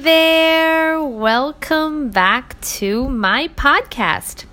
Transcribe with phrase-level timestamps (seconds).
[0.00, 4.46] There, welcome back to my podcast.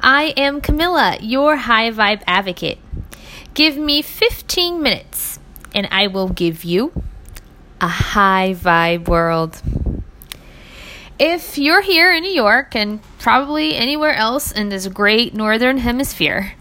[0.00, 2.78] I am Camilla, your high vibe advocate.
[3.52, 5.40] Give me 15 minutes
[5.74, 7.02] and I will give you
[7.82, 9.60] a high vibe world.
[11.18, 16.54] If you're here in New York and probably anywhere else in this great northern hemisphere,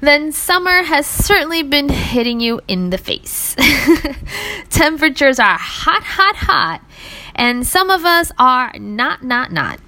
[0.00, 3.54] then summer has certainly been hitting you in the face.
[4.70, 6.80] Temperatures are hot, hot, hot,
[7.38, 9.80] and some of us are not, not, not.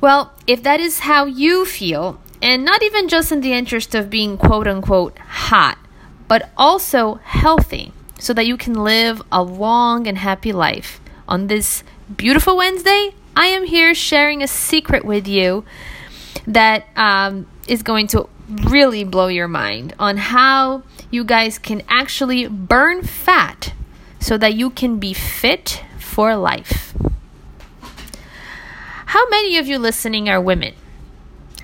[0.00, 4.10] Well, if that is how you feel, and not even just in the interest of
[4.10, 5.78] being quote unquote hot,
[6.26, 11.00] but also healthy, so that you can live a long and happy life.
[11.28, 11.84] On this
[12.16, 15.64] beautiful Wednesday, I am here sharing a secret with you
[16.46, 22.46] that um, is going to really blow your mind on how you guys can actually
[22.46, 23.72] burn fat
[24.20, 25.83] so that you can be fit
[26.14, 26.94] for life.
[29.06, 30.74] How many of you listening are women?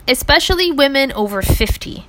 [0.09, 2.05] Especially women over 50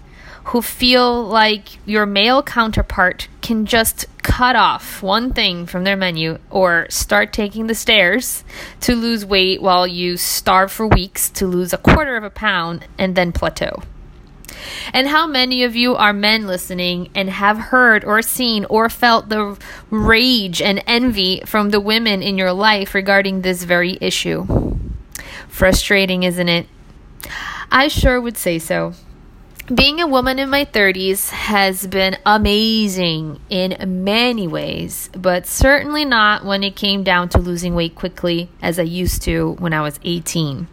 [0.46, 6.40] who feel like your male counterpart can just cut off one thing from their menu
[6.50, 8.44] or start taking the stairs
[8.80, 12.88] to lose weight while you starve for weeks to lose a quarter of a pound
[12.98, 13.84] and then plateau.
[14.94, 19.30] And how many of you are men listening and have heard or seen or felt
[19.30, 19.58] the
[19.90, 24.46] rage and envy from the women in your life regarding this very issue?
[25.48, 26.68] Frustrating, isn't it?
[27.72, 28.94] I sure would say so.
[29.74, 36.44] Being a woman in my 30s has been amazing in many ways, but certainly not
[36.44, 39.98] when it came down to losing weight quickly as I used to when I was
[40.04, 40.68] 18.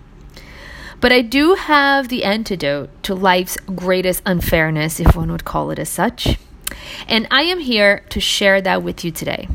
[1.00, 5.78] But I do have the antidote to life's greatest unfairness, if one would call it
[5.78, 6.38] as such.
[7.06, 9.48] And I am here to share that with you today.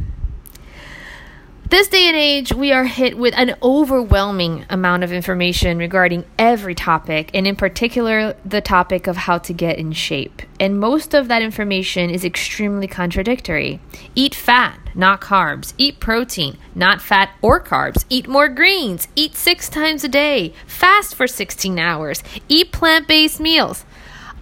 [1.73, 6.75] This day and age, we are hit with an overwhelming amount of information regarding every
[6.75, 10.43] topic, and in particular, the topic of how to get in shape.
[10.59, 13.79] And most of that information is extremely contradictory.
[14.13, 15.73] Eat fat, not carbs.
[15.79, 18.05] Eat protein, not fat or carbs.
[18.07, 19.07] Eat more greens.
[19.15, 20.53] Eat six times a day.
[20.67, 22.21] Fast for 16 hours.
[22.47, 23.83] Eat plant based meals.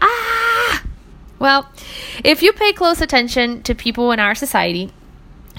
[0.02, 0.84] Ah!
[1.40, 1.72] Well,
[2.26, 4.92] if you pay close attention to people in our society,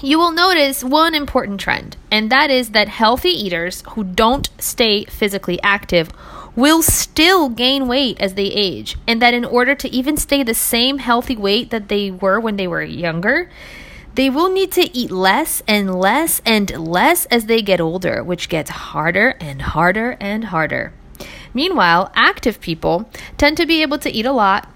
[0.01, 5.05] you will notice one important trend, and that is that healthy eaters who don't stay
[5.05, 6.09] physically active
[6.55, 10.53] will still gain weight as they age, and that in order to even stay the
[10.53, 13.49] same healthy weight that they were when they were younger,
[14.15, 18.49] they will need to eat less and less and less as they get older, which
[18.49, 20.93] gets harder and harder and harder.
[21.53, 24.69] Meanwhile, active people tend to be able to eat a lot,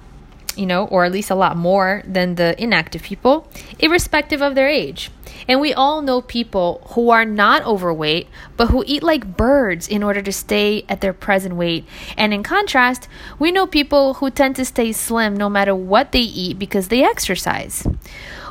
[0.57, 3.47] you know, or at least a lot more than the inactive people,
[3.79, 5.11] irrespective of their age.
[5.47, 10.03] And we all know people who are not overweight, but who eat like birds in
[10.03, 11.85] order to stay at their present weight.
[12.17, 13.07] And in contrast,
[13.39, 17.03] we know people who tend to stay slim no matter what they eat because they
[17.03, 17.87] exercise.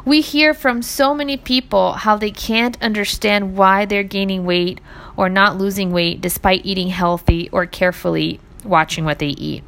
[0.05, 4.81] We hear from so many people how they can't understand why they're gaining weight
[5.17, 9.65] or not losing weight despite eating healthy or carefully watching what they eat.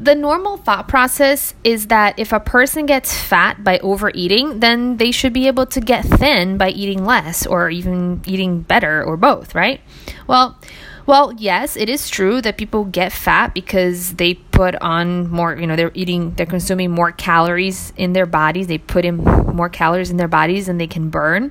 [0.00, 5.10] The normal thought process is that if a person gets fat by overeating, then they
[5.10, 9.56] should be able to get thin by eating less or even eating better or both,
[9.56, 9.80] right?
[10.28, 10.56] Well,
[11.04, 15.66] well, yes, it is true that people get fat because they put on more, you
[15.66, 18.66] know, they're eating, they're consuming more calories in their bodies.
[18.68, 21.50] They put in more calories in their bodies than they can burn.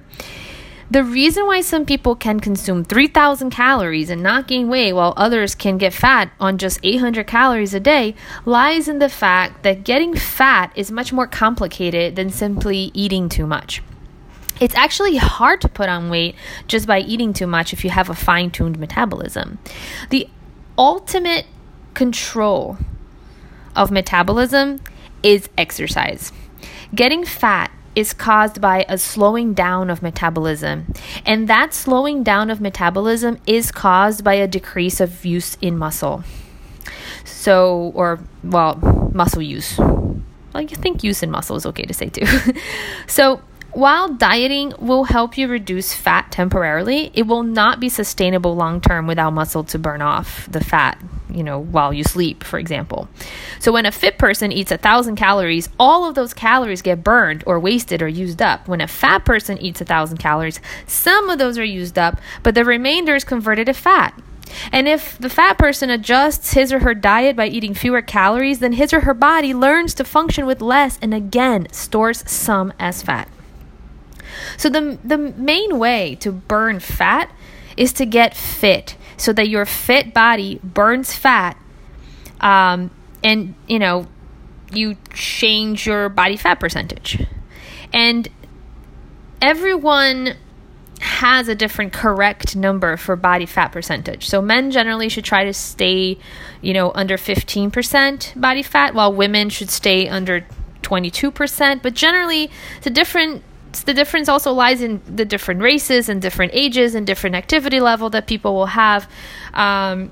[0.90, 5.54] The reason why some people can consume 3,000 calories and not gain weight while others
[5.54, 8.16] can get fat on just 800 calories a day
[8.46, 13.46] lies in the fact that getting fat is much more complicated than simply eating too
[13.46, 13.84] much.
[14.62, 16.36] It's actually hard to put on weight
[16.68, 19.60] just by eating too much if you have a fine tuned metabolism.
[20.10, 20.30] The
[20.78, 21.48] ultimate
[21.96, 22.78] control
[23.76, 24.80] of metabolism
[25.22, 26.32] is exercise.
[26.96, 30.94] Getting fat is caused by a slowing down of metabolism.
[31.26, 36.24] And that slowing down of metabolism is caused by a decrease of use in muscle.
[37.26, 38.76] So, or, well,
[39.14, 39.80] muscle use.
[39.80, 42.28] Well, you think use in muscle is okay to say too.
[43.08, 43.42] so,
[43.72, 49.08] while dieting will help you reduce fat temporarily, it will not be sustainable long term
[49.08, 53.08] without muscle to burn off the fat, you know, while you sleep, for example.
[53.60, 57.44] So when a fit person eats a thousand calories, all of those calories get burned
[57.46, 58.68] or wasted or used up.
[58.68, 62.56] When a fat person eats a thousand calories, some of those are used up, but
[62.56, 64.20] the remainder is converted to fat.
[64.72, 68.74] And if the fat person adjusts his or her diet by eating fewer calories, then
[68.74, 73.28] his or her body learns to function with less and again stores some as fat.
[74.58, 77.32] So the the main way to burn fat
[77.76, 81.58] is to get fit so that your fit body burns fat
[82.42, 82.92] um,
[83.24, 84.08] and you know
[84.72, 87.26] you change your body fat percentage
[87.94, 88.28] and
[89.42, 90.36] everyone
[91.00, 94.28] has a different correct number for body fat percentage.
[94.28, 96.18] So men generally should try to stay,
[96.62, 100.46] you know, under 15% body fat while women should stay under
[100.82, 103.44] 22%, but generally it's a different
[103.86, 108.10] the difference also lies in the different races and different ages and different activity level
[108.10, 109.10] that people will have.
[109.54, 110.12] Um,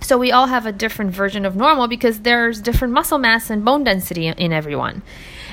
[0.00, 3.64] so we all have a different version of normal because there's different muscle mass and
[3.64, 5.02] bone density in everyone.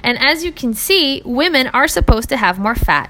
[0.04, 3.10] And as you can see, women are supposed to have more fat.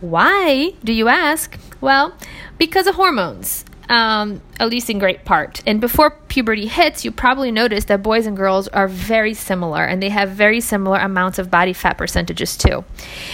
[0.00, 1.58] Why, do you ask?
[1.80, 2.16] Well,
[2.58, 5.62] because of hormones um, at least in great part.
[5.66, 10.02] And before puberty hits, you probably notice that boys and girls are very similar and
[10.02, 12.84] they have very similar amounts of body fat percentages too.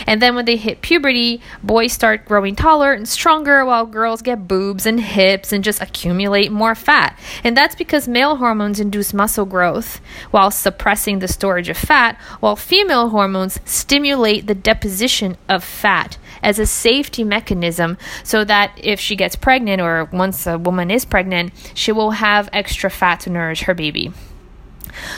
[0.07, 4.47] And then when they hit puberty, boys start growing taller and stronger while girls get
[4.47, 7.19] boobs and hips and just accumulate more fat.
[7.43, 12.57] And that's because male hormones induce muscle growth while suppressing the storage of fat, while
[12.57, 19.17] female hormones stimulate the deposition of fat as a safety mechanism so that if she
[19.17, 23.63] gets pregnant or once a woman is pregnant, she will have extra fat to nourish
[23.63, 24.13] her baby.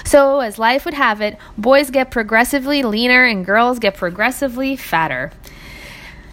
[0.04, 5.32] So, as life would have it, boys get progressively leaner and girls get progressively fatter.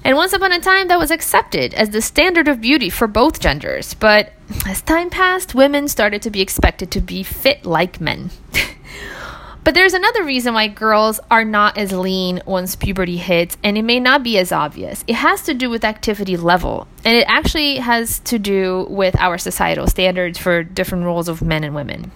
[0.06, 3.40] And once upon a time, that was accepted as the standard of beauty for both
[3.40, 3.94] genders.
[3.94, 4.34] But
[4.68, 8.32] as time passed, women started to be expected to be fit like men.
[9.64, 13.84] But there's another reason why girls are not as lean once puberty hits, and it
[13.84, 15.06] may not be as obvious.
[15.08, 19.38] It has to do with activity level, and it actually has to do with our
[19.38, 22.12] societal standards for different roles of men and women.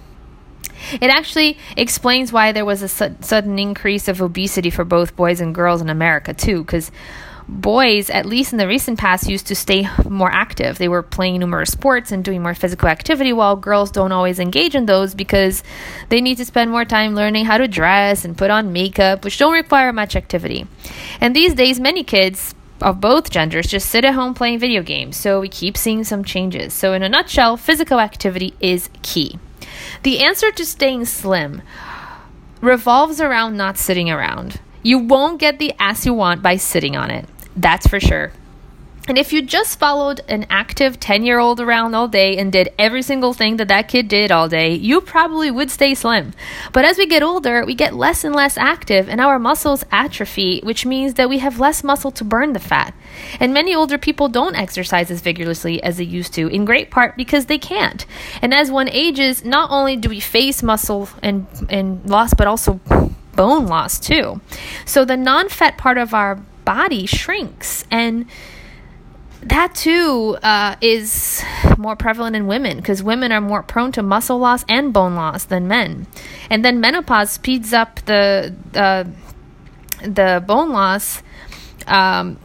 [1.00, 5.40] It actually explains why there was a su- sudden increase of obesity for both boys
[5.40, 6.92] and girls in America, too, because
[7.48, 10.78] boys, at least in the recent past, used to stay more active.
[10.78, 14.76] They were playing numerous sports and doing more physical activity, while girls don't always engage
[14.76, 15.64] in those because
[16.10, 19.38] they need to spend more time learning how to dress and put on makeup, which
[19.38, 20.68] don't require much activity.
[21.22, 25.18] And these days, many kids of both genders just sit at home playing video games,
[25.18, 26.74] so we keep seeing some changes.
[26.74, 29.40] So, in a nutshell, physical activity is key.
[30.04, 31.62] The answer to staying slim
[32.62, 34.60] revolves around not sitting around.
[34.84, 37.28] You won't get the ass you want by sitting on it.
[37.58, 38.32] That's for sure.
[39.08, 42.74] And if you just followed an active 10 year old around all day and did
[42.78, 46.34] every single thing that that kid did all day, you probably would stay slim.
[46.74, 50.60] But as we get older, we get less and less active and our muscles atrophy,
[50.62, 52.94] which means that we have less muscle to burn the fat.
[53.40, 57.16] And many older people don't exercise as vigorously as they used to, in great part
[57.16, 58.06] because they can't.
[58.42, 62.82] And as one ages, not only do we face muscle and, and loss, but also
[63.38, 64.42] bone loss too.
[64.86, 68.26] So the non fat part of our body shrinks and
[69.42, 71.42] that too uh, is
[71.78, 75.46] more prevalent in women because women are more prone to muscle loss and bone loss
[75.46, 76.08] than men.
[76.50, 79.06] And then menopause speeds up the uh,
[80.02, 81.24] the bone loss,
[81.88, 82.38] um,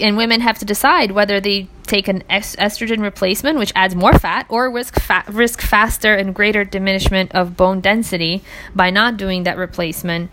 [0.00, 4.46] and women have to decide whether they take an estrogen replacement, which adds more fat,
[4.48, 8.42] or risk fa- risk faster and greater diminishment of bone density
[8.74, 10.30] by not doing that replacement.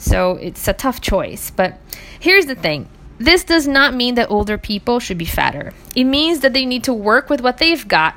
[0.00, 1.78] So it's a tough choice, but
[2.20, 2.86] Here's the thing
[3.18, 5.72] this does not mean that older people should be fatter.
[5.96, 8.14] It means that they need to work with what they've got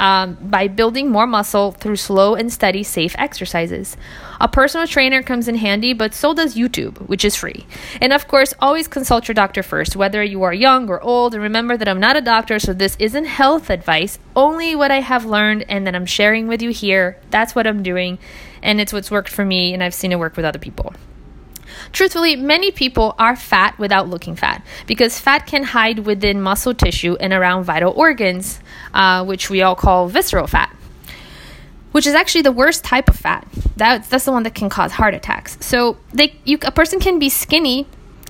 [0.00, 3.96] um, by building more muscle through slow and steady, safe exercises.
[4.40, 7.66] A personal trainer comes in handy, but so does YouTube, which is free.
[8.00, 11.34] And of course, always consult your doctor first, whether you are young or old.
[11.34, 15.00] And remember that I'm not a doctor, so this isn't health advice, only what I
[15.00, 17.18] have learned and that I'm sharing with you here.
[17.30, 18.18] That's what I'm doing,
[18.68, 20.92] and it's what's worked for me, and I've seen it work with other people.
[21.90, 27.16] Truthfully, many people are fat without looking fat because fat can hide within muscle tissue
[27.18, 28.60] and around vital organs,
[28.92, 30.70] uh, which we all call visceral fat,
[31.92, 33.48] which is actually the worst type of fat.
[33.74, 35.56] That's, that's the one that can cause heart attacks.
[35.64, 37.86] So they, you, a person can be skinny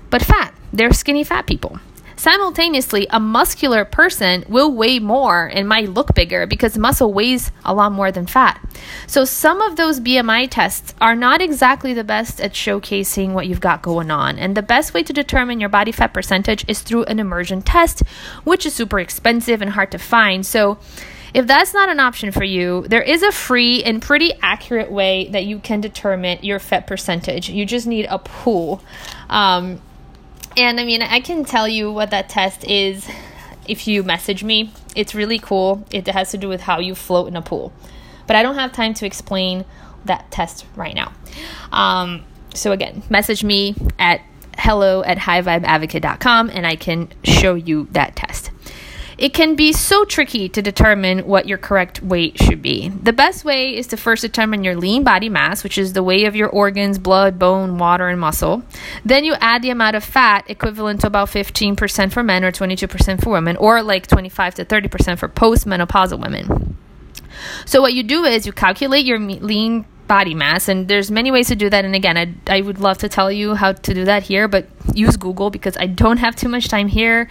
[0.09, 0.53] but fat.
[0.71, 1.79] They're skinny fat people.
[2.19, 7.73] Simultaneously, a muscular person will weigh more and might look bigger because muscle weighs a
[7.73, 8.59] lot more than fat.
[9.07, 13.61] So, some of those BMI tests are not exactly the best at showcasing what you've
[13.61, 14.37] got going on.
[14.37, 18.01] And the best way to determine your body fat percentage is through an immersion test,
[18.43, 20.45] which is super expensive and hard to find.
[20.45, 20.77] So,
[21.33, 25.29] if that's not an option for you, there is a free and pretty accurate way
[25.29, 27.49] that you can determine your fat percentage.
[27.49, 28.83] You just need a pool.
[29.29, 29.81] Um,
[30.59, 33.07] and I mean, I can tell you what that test is
[33.67, 34.71] if you message me.
[34.95, 35.85] It's really cool.
[35.91, 37.71] It has to do with how you float in a pool.
[38.27, 39.65] But I don't have time to explain
[40.05, 41.13] that test right now.
[41.71, 44.21] Um, so again, message me at
[44.57, 48.48] hello at highvibeadvocate.com and I can show you that test.
[49.19, 52.87] It can be so tricky to determine what your correct weight should be.
[52.87, 56.25] The best way is to first determine your lean body mass, which is the weight
[56.25, 58.63] of your organs, blood, bone, water, and muscle.
[59.03, 63.21] Then you add the amount of fat equivalent to about 15% for men or 22%
[63.21, 66.77] for women, or like 25 to 30% for postmenopausal women.
[67.65, 71.47] So what you do is you calculate your lean body mass and there's many ways
[71.47, 74.03] to do that and again I, I would love to tell you how to do
[74.05, 77.29] that here but use google because i don't have too much time here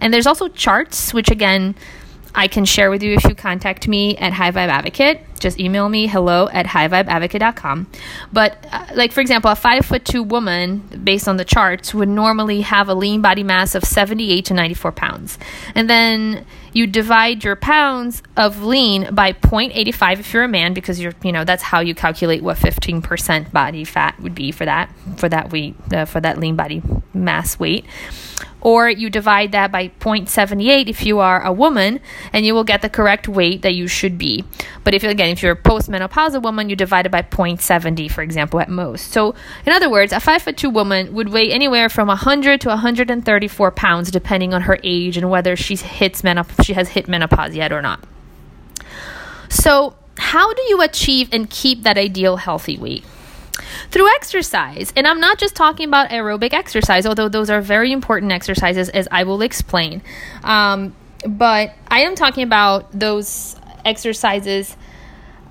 [0.00, 1.74] and there's also charts which again
[2.34, 5.20] I can share with you if you contact me at High Vibe Advocate.
[5.40, 7.86] Just email me hello at highvibeadvocate.com.
[8.32, 12.08] But, uh, like, for example, a five foot two woman, based on the charts, would
[12.08, 15.38] normally have a lean body mass of 78 to 94 pounds.
[15.74, 21.00] And then you divide your pounds of lean by 0.85 if you're a man, because
[21.00, 24.90] you're, you know, that's how you calculate what 15% body fat would be for that,
[25.16, 27.84] for that weight, uh, for that lean body mass weight.
[28.62, 32.00] Or you divide that by 0.78 if you are a woman
[32.32, 34.44] and you will get the correct weight that you should be.
[34.84, 38.60] But if again if you're a postmenopausal woman you divide it by 0.70 for example
[38.60, 39.12] at most.
[39.12, 39.34] So
[39.64, 43.70] in other words a 5 foot 2 woman would weigh anywhere from 100 to 134
[43.70, 46.22] pounds depending on her age and whether she hits
[46.62, 48.02] she has hit menopause yet or not
[49.48, 53.04] so how do you achieve and keep that ideal healthy weight
[53.90, 54.92] through exercise.
[54.96, 59.08] And I'm not just talking about aerobic exercise, although those are very important exercises, as
[59.10, 60.02] I will explain.
[60.42, 60.94] Um,
[61.26, 64.76] but I am talking about those exercises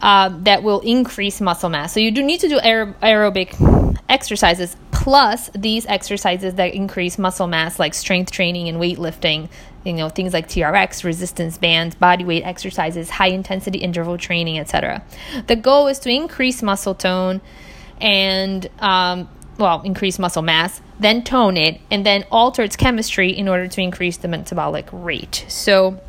[0.01, 1.93] uh, that will increase muscle mass.
[1.93, 7.47] So you do need to do aer- aerobic exercises plus these exercises that increase muscle
[7.47, 9.49] mass, like strength training and weightlifting.
[9.83, 15.03] You know things like TRX, resistance bands, body weight exercises, high intensity interval training, etc.
[15.47, 17.41] The goal is to increase muscle tone
[18.01, 23.47] and um, well, increase muscle mass, then tone it, and then alter its chemistry in
[23.47, 25.45] order to increase the metabolic rate.
[25.47, 25.99] So,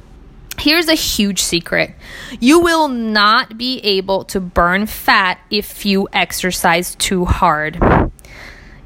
[0.59, 1.95] here's a huge secret
[2.39, 7.79] you will not be able to burn fat if you exercise too hard.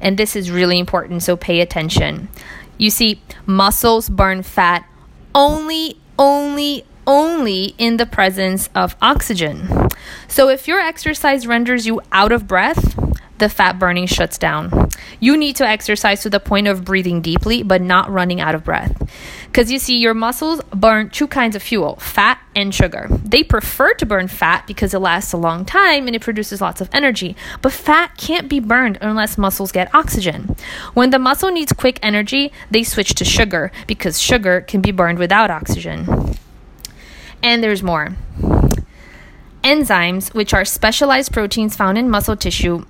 [0.01, 2.27] And this is really important, so pay attention.
[2.77, 4.87] You see, muscles burn fat
[5.33, 9.89] only, only, only in the presence of oxygen.
[10.27, 12.97] So if your exercise renders you out of breath,
[13.37, 14.89] the fat burning shuts down.
[15.19, 18.63] You need to exercise to the point of breathing deeply, but not running out of
[18.63, 19.09] breath.
[19.55, 23.07] Because you see, your muscles burn two kinds of fuel fat and sugar.
[23.09, 26.81] They prefer to burn fat because it lasts a long time and it produces lots
[26.81, 27.37] of energy.
[27.61, 30.57] But fat can't be burned unless muscles get oxygen.
[30.93, 35.19] When the muscle needs quick energy, they switch to sugar because sugar can be burned
[35.19, 36.35] without oxygen.
[37.41, 38.09] And there's more.
[39.63, 42.83] Enzymes, which are specialized proteins found in muscle tissue,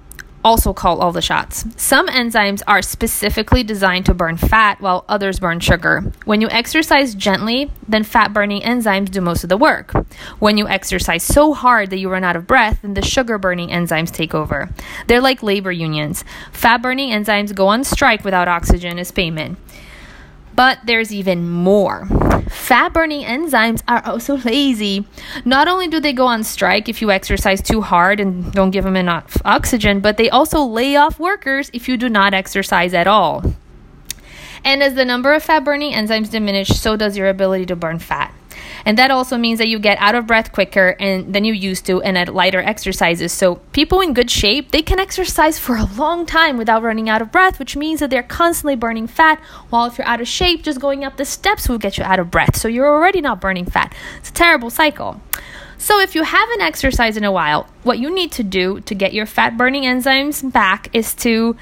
[0.45, 1.65] also call all the shots.
[1.75, 6.03] Some enzymes are specifically designed to burn fat while others burn sugar.
[6.23, 9.91] When you exercise gently, then fat burning enzymes do most of the work.
[10.37, 13.69] When you exercise so hard that you run out of breath, then the sugar burning
[13.69, 14.69] enzymes take over.
[15.07, 16.23] They're like labor unions.
[16.51, 19.57] Fat burning enzymes go on strike without oxygen as payment.
[20.55, 22.07] But there's even more.
[22.49, 25.05] Fat burning enzymes are also lazy.
[25.43, 28.83] Not only do they go on strike if you exercise too hard and don't give
[28.83, 33.07] them enough oxygen, but they also lay off workers if you do not exercise at
[33.07, 33.43] all.
[34.63, 37.99] And as the number of fat burning enzymes diminish, so does your ability to burn
[37.99, 38.34] fat.
[38.85, 41.85] And that also means that you get out of breath quicker and than you used
[41.87, 43.33] to and at lighter exercises.
[43.33, 47.21] So people in good shape, they can exercise for a long time without running out
[47.21, 49.39] of breath, which means that they're constantly burning fat.
[49.69, 52.19] While if you're out of shape, just going up the steps will get you out
[52.19, 52.55] of breath.
[52.55, 53.93] So you're already not burning fat.
[54.19, 55.19] It's a terrible cycle.
[55.77, 59.13] So, if you haven't exercised in a while, what you need to do to get
[59.13, 61.57] your fat burning enzymes back is to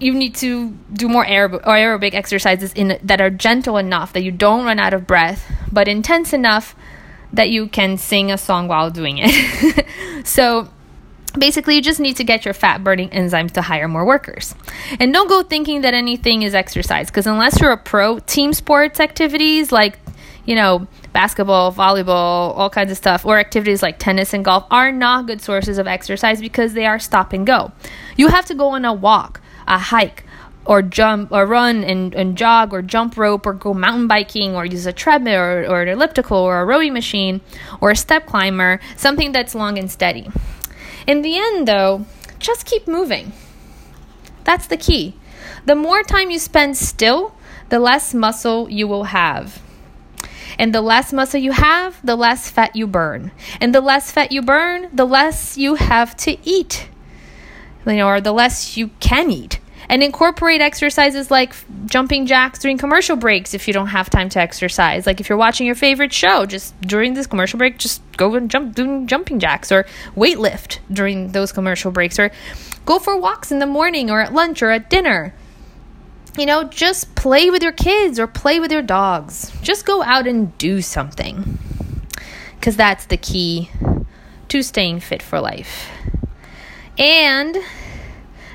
[0.00, 4.30] you need to do more aerob- aerobic exercises in that are gentle enough that you
[4.30, 6.76] don't run out of breath, but intense enough
[7.32, 9.86] that you can sing a song while doing it.
[10.26, 10.68] so
[11.36, 14.54] basically you just need to get your fat burning enzymes to hire more workers.
[15.00, 19.00] And don't go thinking that anything is exercise because unless you're a pro team sports
[19.00, 19.98] activities like
[20.46, 24.90] you know basketball volleyball all kinds of stuff or activities like tennis and golf are
[24.90, 27.72] not good sources of exercise because they are stop and go.
[28.16, 30.24] You have to go on a walk a hike
[30.64, 34.66] or jump or run and, and jog or jump rope or go mountain biking or
[34.66, 37.40] use a treadmill or, or an elliptical or a rowing machine
[37.80, 40.28] or a step climber, something that's long and steady.
[41.06, 42.04] In the end, though,
[42.38, 43.32] just keep moving.
[44.44, 45.16] That's the key.
[45.64, 47.34] The more time you spend still,
[47.70, 49.62] the less muscle you will have.
[50.58, 53.30] And the less muscle you have, the less fat you burn.
[53.60, 56.88] And the less fat you burn, the less you have to eat
[57.88, 59.60] you know, or the less you can eat.
[59.90, 61.54] and incorporate exercises like
[61.86, 65.06] jumping jacks during commercial breaks if you don't have time to exercise.
[65.06, 68.50] Like if you're watching your favorite show, just during this commercial break, just go and
[68.50, 72.30] jump doing jumping jacks or weight lift during those commercial breaks or
[72.84, 75.32] go for walks in the morning or at lunch or at dinner.
[76.36, 79.50] You know, just play with your kids or play with your dogs.
[79.62, 81.58] Just go out and do something.
[82.60, 83.70] Cuz that's the key
[84.48, 85.88] to staying fit for life.
[86.98, 87.56] And